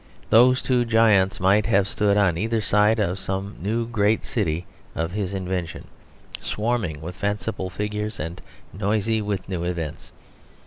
[0.31, 5.11] Those two giants might have stood on either side of some new great city of
[5.11, 5.85] his invention,
[6.41, 8.41] swarming with fanciful figures and
[8.73, 10.11] noisy with new events.